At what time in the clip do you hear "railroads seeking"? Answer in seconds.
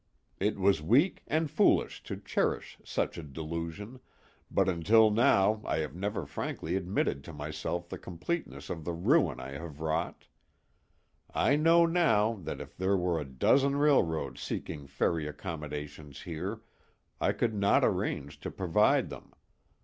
13.75-14.87